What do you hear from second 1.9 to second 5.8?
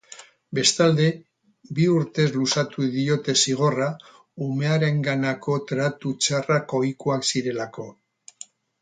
urtez luzatu diote zigorra umearenganako